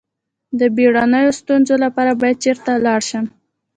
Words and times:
د 0.59 0.61
بیړنیو 0.75 1.37
ستونزو 1.39 1.75
لپاره 1.85 2.11
باید 2.21 2.41
چیرته 2.43 2.71
لاړ 2.85 3.01
شم؟ 3.09 3.25